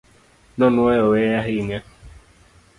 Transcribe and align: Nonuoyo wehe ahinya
Nonuoyo 0.57 1.03
wehe 1.11 1.33
ahinya 1.41 1.79